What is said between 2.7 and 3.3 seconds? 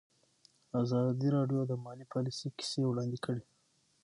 وړاندې